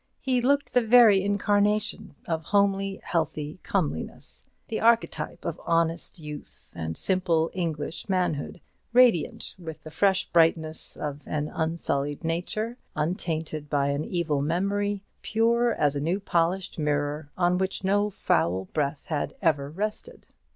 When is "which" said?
17.59-17.83